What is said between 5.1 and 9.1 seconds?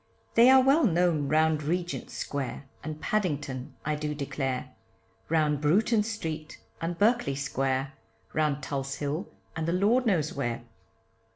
Round Bruton street, and Berkeley Square, Round Tulse